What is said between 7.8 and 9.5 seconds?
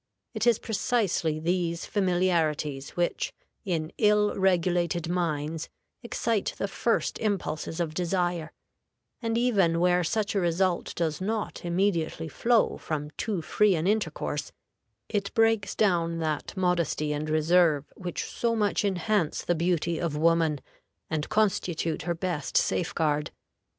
desire; and